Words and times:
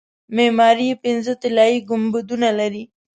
معماري 0.35 0.85
یې 0.91 0.95
پنځه 1.03 1.33
طلایي 1.41 1.77
ګنبدونه 1.89 2.49
لري. 2.59 2.83